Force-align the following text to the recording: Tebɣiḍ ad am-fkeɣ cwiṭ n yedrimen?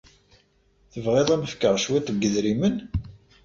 Tebɣiḍ 0.91 1.19
ad 1.21 1.29
am-fkeɣ 1.35 1.75
cwiṭ 1.83 2.07
n 2.11 2.15
yedrimen? 2.23 2.75